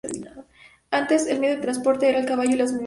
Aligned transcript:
Antes, 0.89 1.27
el 1.27 1.39
medio 1.39 1.57
de 1.57 1.61
transporte 1.61 2.09
era 2.09 2.17
el 2.17 2.25
caballo 2.25 2.49
y 2.53 2.57
las 2.57 2.71
mulas. 2.73 2.79